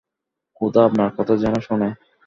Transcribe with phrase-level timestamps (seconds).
[0.57, 1.89] খোদা আপনার কথা যেন শোনে!